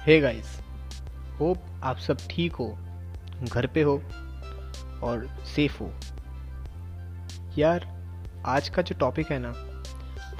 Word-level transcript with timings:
Hey 0.00 0.20
guys 0.20 0.60
hope 1.40 1.58
आप 1.82 1.96
सब 1.96 2.18
ठीक 2.30 2.52
हो, 2.52 2.78
घर 3.52 3.66
पे 3.66 3.82
हो 3.82 4.02
और 5.02 5.38
सेफ़ 5.54 5.78
हो। 5.80 5.90
यार, 7.58 7.88
आज 8.46 8.68
का 8.68 8.82
जो 8.82 8.94
टॉपिक 8.98 9.30
है 9.30 9.38
ना, 9.42 9.48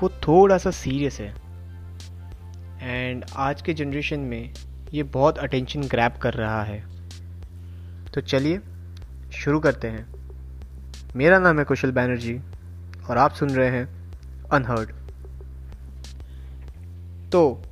वो 0.02 0.08
थोड़ा 0.08 0.58
सा 0.58 0.70
सीरियस 0.70 1.20
है। 1.20 1.34
एंड 2.82 3.24
आज 3.36 3.62
के 3.62 3.74
जनरेशन 3.74 4.20
में 4.20 4.54
ये 4.92 5.02
बहुत 5.02 5.38
अटेंशन 5.38 5.82
ग्रैब 5.82 6.12
कर 6.12 6.34
रहा 6.34 6.62
है। 6.62 6.84
तो 8.06 8.20
चलिए, 8.20 8.60
शुरू 9.32 9.60
करते 9.60 9.88
हैं। 9.88 10.14
मेरा 11.16 11.38
नाम 11.38 11.58
है 11.58 11.64
कुशल 11.64 11.92
बैनर्जी 11.92 12.40
और 13.10 13.18
आप 13.18 13.32
सुन 13.32 13.50
रहे 13.50 13.70
हैं 13.70 14.12
अनहर्ड 14.52 14.90
तो 17.30 17.62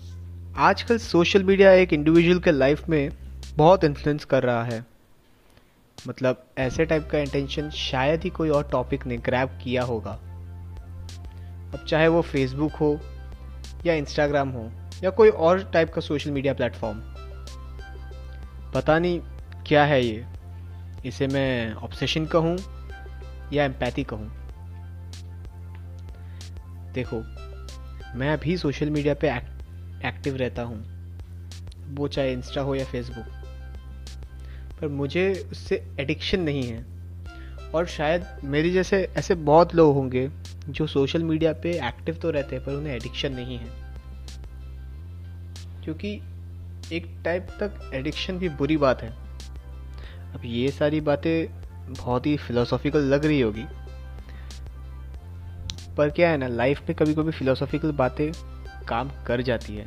आजकल 0.59 0.97
सोशल 0.99 1.43
मीडिया 1.45 1.73
एक 1.73 1.93
इंडिविजुअल 1.93 2.39
के 2.39 2.51
लाइफ 2.51 2.89
में 2.89 3.11
बहुत 3.57 3.85
इन्फ्लुएंस 3.85 4.25
कर 4.25 4.43
रहा 4.43 4.63
है। 4.65 4.85
मतलब 5.99 6.43
ऐसे 6.59 6.85
टाइप 6.85 7.07
का 7.11 7.19
इंटेंशन 7.19 7.69
शायद 7.71 8.23
ही 8.23 8.31
कोई 8.31 8.49
और 8.49 8.63
टॉपिक 8.63 9.07
ने 9.07 9.17
ग्रैब 9.17 9.49
किया 9.63 9.83
होगा। 9.83 10.11
अब 10.11 11.85
चाहे 11.89 12.09
वो 12.09 12.23
फेसबुक 12.23 12.73
हो 12.73 12.91
या 13.87 13.95
इंस्टाग्राम 13.95 14.49
हो 14.49 14.71
या 15.05 15.11
कोई 15.11 15.29
और 15.29 15.63
टाइप 15.73 15.93
का 15.95 16.01
सोशल 16.01 16.31
मीडिया 16.31 16.55
प्लेटफॉर्म 16.55 17.01
पता 18.75 18.99
नहीं 18.99 19.21
क्या 19.67 19.85
है 19.85 20.03
ये। 20.05 20.25
इसे 21.05 21.27
मैं 21.27 21.75
ऑब्सेशन 21.75 22.27
कहूँ 22.27 22.57
या 23.53 23.65
एम्पैथी 23.65 24.05
कहूँ। 24.05 24.29
देखो, 26.93 27.23
मैं 28.15 28.33
अभी 28.33 28.57
सोशल 28.57 28.91
मीडिया 28.91 29.15
पे 29.15 29.29
एक्टिव 30.05 30.37
रहता 30.37 30.63
हूँ, 30.63 30.85
वो 31.95 32.09
चाहे 32.09 32.33
इंस्टा 32.33 32.61
हो 32.61 32.75
या 32.75 32.85
फेसबुक। 32.85 33.27
पर 34.81 34.89
मुझे 34.89 35.49
उससे 35.53 35.87
एडिक्शन 36.01 36.41
नहीं 36.41 36.63
है। 36.63 36.85
और 37.75 37.87
शायद 37.87 38.27
मेरी 38.45 38.71
जैसे 38.71 39.13
ऐसे 39.17 39.35
बहुत 39.35 39.75
लोग 39.75 39.95
होंगे 39.95 40.31
जो 40.69 40.87
सोशल 40.87 41.23
मीडिया 41.23 41.53
पे 41.53 41.89
एक्टिव 41.89 42.15
तो 42.15 42.31
रहते 42.31 42.57
हैं, 42.57 42.65
पर 42.65 42.73
उन्हें 42.73 42.95
एडिक्शन 42.95 43.33
नहीं 43.33 43.59
है। 43.59 43.67
क्योंकि 45.85 46.21
एक 46.93 47.21
टाइप 47.25 47.47
तक 47.61 47.91
एडिक्शन 47.95 48.39
भी 48.39 48.49
बुरी 48.49 48.77
बात 48.77 49.03
है। 49.03 49.11
अब 50.35 50.41
ये 50.45 50.71
सारी 50.71 51.01
बातें 51.01 51.63
बहुत 51.95 52.27
ही 52.27 52.37
फिलोसॉफिकल 52.37 52.99
लग 52.99 53.25
रही 53.25 53.41
होगी। 53.41 53.65
पर 55.97 56.11
क्या 56.11 56.31
है 56.31 56.37
ना 56.37 56.49
लाइफ 56.49 56.81
में 56.81 56.95
कभी 56.95 57.15
कभी 57.15 57.31
फिलोसॉफिकल 57.31 57.93
बातें 57.93 58.33
काम 58.89 59.11
कर 59.27 59.43
जाती 59.43 59.77
है। 59.77 59.87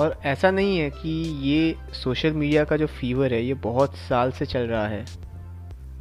और 0.00 0.20
ऐसा 0.24 0.50
नहीं 0.50 0.78
है 0.78 0.90
कि 0.90 1.10
ये 1.48 1.76
सोशल 1.92 2.32
मीडिया 2.32 2.64
का 2.64 2.76
जो 2.76 2.86
फीवर 2.86 3.34
है, 3.34 3.44
ये 3.44 3.54
बहुत 3.54 3.96
साल 3.96 4.32
से 4.32 4.46
चल 4.46 4.60
रहा 4.60 4.88
है। 4.88 5.04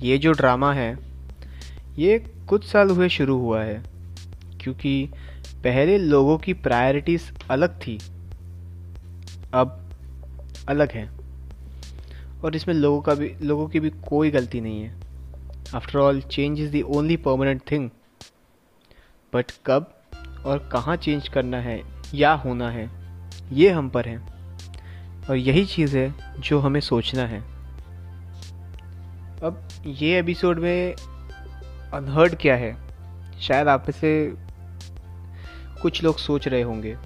ये 0.02 0.18
जो 0.18 0.32
ड्रामा 0.32 0.74
है, 0.74 0.98
ये 1.98 2.20
कुछ 2.20 2.66
साल 2.66 2.90
हुए 2.90 3.10
शुरू 3.10 3.38
हुआ 3.38 3.64
है, 3.64 3.84
क्योंकि 4.62 5.10
पहले 5.64 5.98
लोगों 5.98 6.38
की 6.38 6.54
प्रायोरिटीज 6.54 7.32
अलग 7.52 7.80
थी, 7.80 8.00
अब 9.54 9.90
अलग 10.70 10.92
है। 10.92 11.10
और 12.44 12.56
इसमें 12.56 12.76
लोगों 12.76 13.02
का 13.02 13.14
भी, 13.14 13.34
लोगों 13.42 13.68
की 13.68 13.80
भी 13.80 13.90
कोई 13.90 14.32
गलती 14.32 14.62
नहीं 14.62 14.82
है। 14.82 14.96
After 15.76 16.00
all 16.00 16.22
change 16.22 16.60
is 16.60 16.72
the 16.72 16.82
only 16.82 17.18
permanent 17.18 17.62
thing 17.72 17.90
but 19.34 19.52
कब? 19.66 19.97
और 20.46 20.70
कहाँ 20.72 20.96
चेंज 20.96 21.28
करना 21.28 21.58
है, 21.58 21.84
या 22.14 22.34
होना 22.34 22.70
है, 22.70 22.90
ये 23.54 23.70
हम 23.70 23.90
पर 23.90 24.06
है। 24.06 24.18
और 25.30 25.36
यही 25.36 25.66
चीज़ 25.66 25.98
है 25.98 26.14
जो 26.40 26.60
हमें 26.60 26.80
सोचना 26.80 27.22
है। 27.22 27.40
अब 29.44 29.68
ये 29.86 30.20
एपिसोड 30.20 30.60
में 30.60 30.94
अनहर्ड 31.94 32.36
क्या 32.36 32.56
है? 32.56 32.78
शायद 33.42 33.68
आप 33.68 33.90
से 33.90 34.34
कुछ 35.82 36.04
लोग 36.04 36.18
सोच 36.18 36.48
रहे 36.48 36.62
होंगे 36.62 36.98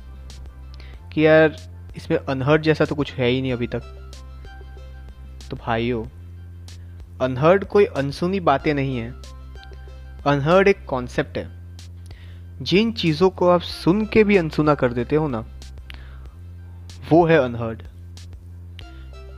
कि 1.13 1.25
यार, 1.25 1.55
इसमें 1.95 2.17
अनहर्ड 2.17 2.61
जैसा 2.61 2.85
तो 2.85 2.95
कुछ 2.95 3.13
है 3.13 3.27
ही 3.27 3.41
नहीं 3.41 3.53
अभी 3.53 3.67
तक। 3.67 4.11
तो 5.51 5.57
भाइयों 5.57 6.05
अनहर्ड 7.21 7.65
कोई 7.65 7.85
अनसुनी 7.85 8.39
बातें 8.39 8.73
नहीं 8.73 8.97
है। 8.97 9.11
अनहर्ड 10.27 10.67
एक 10.67 10.85
कॉन्सेप्ट 10.85 11.37
है। 11.37 11.60
जिन 12.61 12.91
चीज़ों 12.91 13.29
को 13.29 13.47
आप 13.49 13.61
सुन 13.61 14.05
के 14.05 14.23
भी 14.23 14.37
अनसुना 14.37 14.73
कर 14.75 14.93
देते 14.93 15.15
हो 15.15 15.27
ना, 15.27 15.39
वो 17.11 17.25
है 17.25 17.37
अनहर्ड 17.37 17.81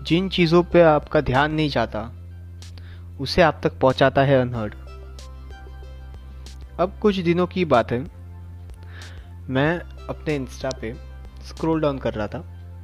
जिन 0.03 0.28
चीज़ों 0.29 0.63
पे 0.63 0.81
आपका 0.81 1.22
ध्यान 1.22 1.53
नहीं 1.53 1.69
जाता, 1.69 2.01
उसे 3.19 3.41
आप 3.41 3.59
तक 3.63 3.79
पहुंचाता 3.79 4.22
है 4.22 4.39
अनहर्ड 4.41 4.73
अब 6.79 6.97
कुछ 7.01 7.17
दिनों 7.19 7.45
की 7.47 7.66
बात 7.66 7.91
है। 7.91 8.00
मैं 9.50 9.79
अपने 10.09 10.35
इंस्टा 10.35 10.69
पे 10.81 10.94
स्क्रॉल 11.47 11.81
डाउन 11.81 11.97
कर 11.97 12.13
रहा 12.13 12.28
था। 12.28 12.44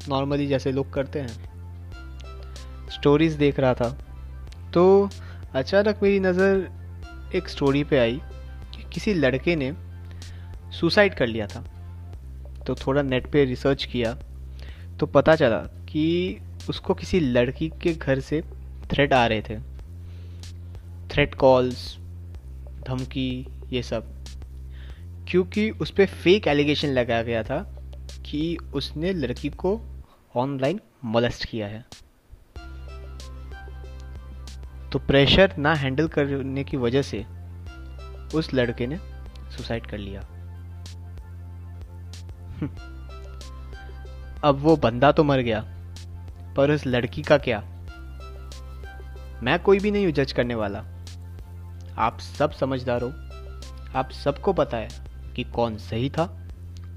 नॉर्मली 0.09 0.47
जैसे 0.47 0.71
लोग 0.71 0.93
करते 0.93 1.19
हैं। 1.19 2.87
स्टोरीज 2.89 3.33
देख 3.33 3.59
रहा 3.59 3.73
था। 3.73 3.89
तो 4.73 5.09
अचानक 5.55 5.99
मेरी 6.03 6.19
नज़र 6.19 7.31
एक 7.35 7.49
स्टोरी 7.49 7.83
पे 7.83 7.97
आई 7.99 8.21
कि 8.75 8.83
किसी 8.93 9.13
लड़के 9.13 9.55
ने 9.55 9.71
सुसाइड 10.71 11.15
कर 11.15 11.27
लिया 11.27 11.47
था। 11.47 11.61
तो 12.67 12.75
थोड़ा 12.75 13.01
नेट 13.01 13.31
पे 13.31 13.45
रिसर्च 13.45 13.85
किया 13.85 14.17
तो 14.99 15.05
पता 15.05 15.35
चला 15.35 15.57
कि 15.57 16.37
उसको 16.69 16.93
किसी 16.93 17.19
लड़की 17.19 17.69
के 17.69 17.93
घर 17.93 18.19
से 18.19 18.43
थ्रेट 18.91 19.13
आ 19.13 19.27
रहे 19.27 19.41
थे। 19.41 19.59
थ्रेट 21.09 21.35
कॉल्स 21.35 21.97
धमकी, 22.87 23.47
ये 23.69 23.83
सब। 23.83 24.25
क्योंकि 25.29 25.69
उस 25.69 25.91
पर 25.91 26.05
फेक 26.05 26.47
एलिगेशन 26.47 26.87
लगाया 26.87 27.23
गया 27.23 27.43
था 27.43 27.83
कि 28.25 28.57
उसने 28.73 29.13
लड़की 29.13 29.49
को 29.49 29.81
ऑनलाइन 30.35 30.79
मलस्ट 31.05 31.45
किया 31.45 31.67
है। 31.67 31.85
तो 34.91 34.99
प्रेशर 34.99 35.55
ना 35.57 35.73
हैंडल 35.75 36.07
करने 36.07 36.63
की 36.63 36.77
वजह 36.77 37.01
से 37.01 37.25
उस 38.37 38.53
लड़के 38.53 38.87
ने 38.87 38.97
सुसाइड 39.57 39.85
कर 39.85 39.97
लिया। 39.97 40.38
अब 44.43 44.55
वो 44.59 44.75
बंदा 44.75 45.11
तो 45.11 45.23
मर 45.23 45.39
गया, 45.39 45.65
पर 46.57 46.71
उस 46.71 46.85
लड़की 46.87 47.21
का 47.21 47.37
क्या? 47.37 47.63
मैं 49.43 49.59
कोई 49.59 49.79
भी 49.79 49.91
नहीं 49.91 50.05
हूँ 50.05 50.13
जज 50.13 50.31
करने 50.31 50.55
वाला। 50.55 50.85
आप 51.97 52.19
सब 52.19 52.51
समझदार 52.51 53.01
हो। 53.01 53.09
आप 53.99 54.09
सबको 54.11 54.53
पता 54.53 54.77
है 54.77 54.89
कि 55.35 55.43
कौन 55.43 55.77
सही 55.77 56.09
था 56.09 56.47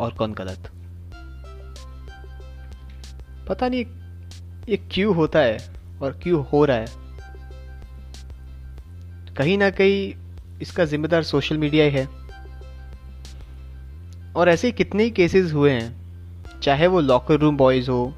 और 0.01 0.13
कौन 0.13 0.33
गलत। 0.33 0.71
पता 3.49 3.69
नहीं 3.69 3.85
ये 4.69 4.77
क्यों 4.77 5.17
होता 5.17 5.39
है 5.39 5.75
और 6.03 6.13
क्यों 6.23 6.47
हो 6.47 6.65
रहा 6.65 6.77
है। 6.77 6.87
कहीं 9.35 9.59
ना 9.59 9.71
कहीं 9.71 10.15
इसका 10.63 10.85
जिम्मेदार 10.85 11.23
सोशल 11.23 11.59
मीडिया 11.59 11.85
ही 11.85 11.91
है। 11.91 12.22
और 14.37 14.49
ऐसे 14.49 14.73
कितने 14.73 15.11
केसेस 15.11 15.53
हुए 15.53 15.71
हैं 15.71 16.03
चाहे 16.61 16.87
वो 16.87 17.01
लॉकर 17.01 17.35
रूम 17.35 17.57
बॉयज़ 17.57 17.91
हो 17.91 18.15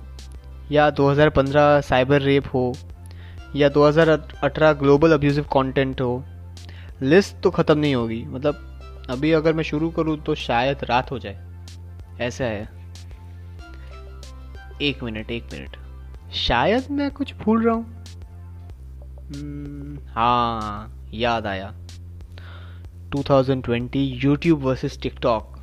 या 0.73 0.91
2015 0.91 1.81
साइबर 1.81 2.23
रेप 2.23 2.45
हो 2.55 2.75
या 3.57 3.69
2018 3.69 4.73
ग्लोबल 4.73 5.13
अब्यूजिव 5.13 5.45
कंटेंट 5.45 6.01
हो 6.01 6.25
लिस्ट 7.03 7.37
तो 7.43 7.51
ख़त्म 7.51 7.79
नहीं 7.79 7.95
होगी। 7.95 8.25
मतलब 8.25 8.81
अभी 9.11 9.33
अगर 9.33 9.53
मैं 9.53 9.65
शुरू 9.65 9.91
करूँ 9.91 10.19
तो 10.19 10.35
शायद 10.35 10.79
रात 10.85 11.11
हो 11.11 11.19
जाए। 11.19 11.47
ऐसा 12.21 12.45
है। 12.45 12.69
एक 14.83 15.03
मिनट 15.03 15.31
एक 15.31 15.45
मिनट। 15.53 15.77
शायद 16.33 16.91
मैं 16.91 17.11
कुछ 17.11 17.35
भूल 17.35 17.65
रहा 17.65 17.75
हूँ। 17.75 18.05
हम्म, 19.35 19.99
हाँ 20.09 21.11
याद 21.15 21.47
आया। 21.47 21.75
2020 23.11 24.25
यूट्यूब 24.25 24.63
वर्सेस 24.63 24.99
टिकटॉक 25.03 25.54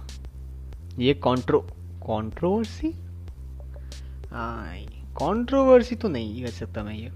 ये 0.99 1.13
कॉन्ट्रो 1.13 1.59
कॉन्ट्रोवर्सी 2.05 2.93
कॉन्ट्रोवर्सी 5.15 5.95
तो 5.95 6.07
नहीं 6.07 6.43
कह 6.43 6.49
सकता 6.49 6.83
मैं 6.83 6.93
ये। 6.93 7.11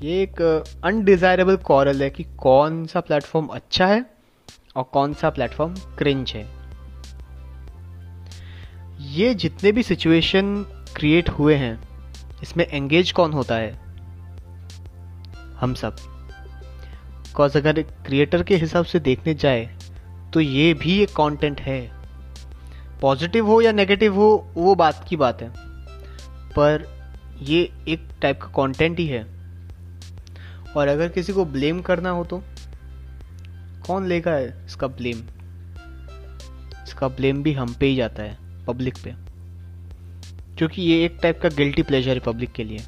ये 0.00 0.22
एक 0.22 0.40
अनडिजायरेबल 0.84 1.56
कॉरल 1.56 2.02
है 2.02 2.10
कि 2.10 2.24
कौन 2.38 2.84
सा 2.86 3.00
प्लेटफॉर्म 3.00 3.46
अच्छा 3.46 3.86
है 3.86 4.04
और 4.76 4.82
कौन 4.82 5.14
सा 5.14 5.30
प्लेटफॉर्म 5.30 5.74
क्रिंच 5.98 6.34
है। 6.34 6.46
ये 9.12 9.34
जितने 9.34 9.72
भी 9.72 9.82
सिचुएशन 9.82 10.54
क्रिएट 10.96 11.28
हुए 11.28 11.54
हैं, 11.54 11.78
इसमें 12.42 12.66
एंगेज 12.66 13.12
कौन 13.12 13.32
होता 13.32 13.54
है? 13.54 13.72
हम 15.60 15.74
सब। 15.74 15.96
बिकॉज़ 15.96 17.58
अगर 17.58 17.82
क्रिएटर 17.82 18.42
के 18.42 18.56
हिसाब 18.56 18.84
से 18.84 19.00
देखने 19.00 19.34
जाए 19.34 19.68
तो 20.32 20.40
ये 20.40 20.72
भी 20.74 21.02
एक 21.02 21.10
कंटेंट 21.10 21.60
है। 21.60 21.93
पॉजिटिव 23.00 23.46
हो 23.46 23.60
या 23.60 23.72
नेगेटिव 23.72 24.14
हो, 24.14 24.50
वो 24.54 24.74
बात 24.74 25.06
की 25.08 25.16
बात 25.16 25.42
है। 25.42 25.52
पर 26.50 26.88
ये 27.42 27.72
एक 27.88 28.08
टाइप 28.22 28.40
का 28.40 28.48
कंटेंट 28.48 28.98
ही 28.98 29.06
है। 29.06 29.26
और 30.76 30.88
अगर 30.88 31.08
किसी 31.08 31.32
को 31.32 31.44
ब्लेम 31.44 31.80
करना 31.80 32.10
हो 32.10 32.24
तो 32.24 32.42
कौन 33.86 34.06
लेगा 34.06 34.32
है 34.32 34.64
इसका 34.66 34.86
ब्लेम 34.86 35.18
इसका 36.84 37.08
ब्लेम 37.08 37.42
भी 37.42 37.52
हम 37.52 37.74
पे 37.74 37.86
ही 37.86 37.96
जाता 37.96 38.22
है 38.22 38.38
पब्लिक 38.64 38.94
पे। 39.04 39.14
क्योंकि 40.56 40.82
ये 40.82 41.04
एक 41.04 41.18
टाइप 41.22 41.40
का 41.40 41.48
गिल्टी 41.48 41.82
प्लेजर 41.82 42.10
है 42.10 42.20
पब्लिक 42.20 42.52
के 42.52 42.64
लिए। 42.64 42.78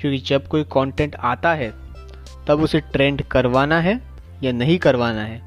क्योंकि 0.00 0.18
जब 0.18 0.48
कोई 0.48 0.64
कंटेंट 0.64 1.16
आता 1.16 1.54
है, 1.54 1.74
तब 2.46 2.60
उसे 2.60 2.80
ट्रेंड 2.80 3.22
करवाना 3.22 3.80
है 3.80 4.00
या 4.42 4.52
नहीं 4.52 4.78
करवाना 4.78 5.22
है, 5.22 5.38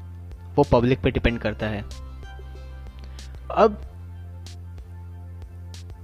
वो 0.54 0.64
पब्लिक 0.72 1.00
पे 1.00 1.10
डिपेंड 1.10 1.38
करता 1.38 1.66
है। 1.66 1.84
अब 3.50 3.80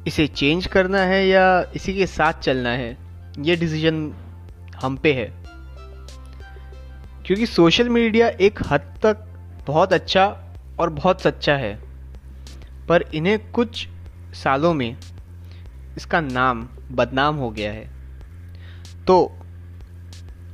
इसे 0.07 0.27
चेंज 0.27 0.67
करना 0.67 1.01
है 1.01 1.27
या 1.27 1.65
इसी 1.77 1.95
के 1.95 2.07
साथ 2.07 2.33
चलना 2.33 2.71
है, 2.71 2.97
ये 3.39 3.57
डिसीज़न 3.57 4.13
हम 4.83 4.97
पे 4.97 5.13
है। 5.15 5.33
क्योंकि 7.27 7.47
सोशल 7.47 7.89
मीडिया 7.89 8.29
एक 8.29 8.59
हद 8.67 8.95
तक 9.03 9.25
बहुत 9.67 9.93
अच्छा 9.93 10.27
और 10.81 10.91
बहुत 10.91 11.21
सच्चा 11.21 11.57
है, 11.57 11.75
पर 12.89 13.03
इन्हें 13.15 13.51
कुछ 13.51 13.89
सालों 14.35 14.75
में 14.75 14.97
इसका 15.97 16.21
नाम 16.21 16.69
बदनाम 16.91 17.37
हो 17.37 17.51
गया 17.51 17.73
है। 17.73 17.85
तो 19.07 19.39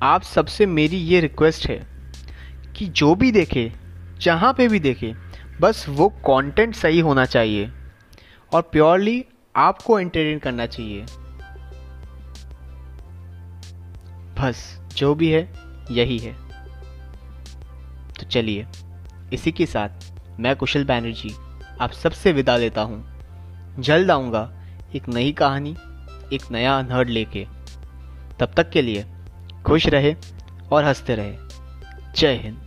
आप 0.02 0.22
सबसे 0.22 0.66
मेरी 0.66 0.96
ये 0.96 1.20
रिक्वेस्ट 1.20 1.66
है 1.66 1.80
कि 2.76 2.86
जो 2.86 3.14
भी 3.14 3.30
देखे, 3.32 3.72
जहाँ 4.20 4.52
पे 4.54 4.68
भी 4.68 4.80
देखे 4.80 5.14
बस 5.60 5.86
वो 5.88 6.08
कंटेंट 6.08 6.74
सही 6.74 7.00
होना 7.00 7.24
चाहिए 7.24 7.72
और 8.54 8.62
प्योरली 8.62 9.24
आपको 9.56 10.00
एंटरटेन 10.00 10.38
करना 10.38 10.66
चाहिए। 10.66 11.06
बस, 14.40 14.80
जो 14.96 15.14
भी 15.14 15.30
है, 15.30 15.52
यही 15.90 16.18
है। 16.18 16.32
तो 18.20 18.26
चलिए, 18.26 18.66
इसी 19.32 19.52
के 19.52 19.66
साथ 19.66 19.88
मैं 20.40 20.56
कुशल 20.56 20.84
बैनर्जी 20.84 21.34
आप 21.80 21.92
सबसे 21.92 22.32
विदा 22.32 22.56
लेता 22.56 22.82
हूँ। 22.82 23.14
जल्द 23.78 24.10
आऊँगा 24.10 24.52
एक 24.96 25.08
नई 25.08 25.32
कहानी, 25.32 25.76
एक 26.32 26.42
नया 26.50 26.78
अनहर्ड 26.78 27.08
लेके। 27.08 27.46
तब 28.40 28.52
तक 28.56 28.70
के 28.70 28.82
लिए 28.82 29.06
खुश 29.66 29.86
रहे 29.86 30.16
और 30.72 30.84
हँसते 30.84 31.14
रहे। 31.14 31.36
जय 32.16 32.34
हिंद। 32.34 32.63